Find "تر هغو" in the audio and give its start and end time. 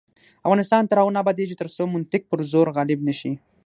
0.85-1.13